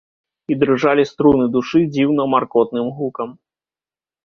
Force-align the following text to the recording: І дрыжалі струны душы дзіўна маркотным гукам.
І 0.53 0.55
дрыжалі 0.63 1.05
струны 1.09 1.45
душы 1.57 1.79
дзіўна 1.99 2.27
маркотным 2.33 2.91
гукам. 2.97 3.39